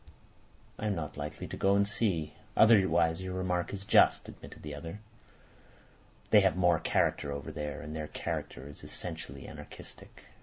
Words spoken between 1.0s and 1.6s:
likely to